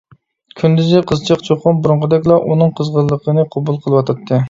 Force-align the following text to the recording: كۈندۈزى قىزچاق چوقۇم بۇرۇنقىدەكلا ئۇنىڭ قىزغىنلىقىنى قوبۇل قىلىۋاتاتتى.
كۈندۈزى 0.61 1.01
قىزچاق 1.11 1.45
چوقۇم 1.49 1.83
بۇرۇنقىدەكلا 1.85 2.41
ئۇنىڭ 2.49 2.75
قىزغىنلىقىنى 2.83 3.49
قوبۇل 3.57 3.83
قىلىۋاتاتتى. 3.87 4.39